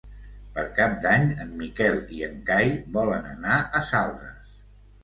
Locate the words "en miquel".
1.45-2.01